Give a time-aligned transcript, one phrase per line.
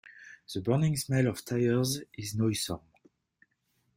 [0.51, 2.79] The burning smell of tires is noisome.